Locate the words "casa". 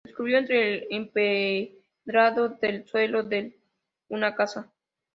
4.33-4.73